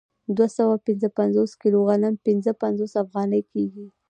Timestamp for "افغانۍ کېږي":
3.03-3.85